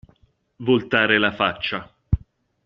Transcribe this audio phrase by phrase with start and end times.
[0.65, 1.87] Voltare la faccia.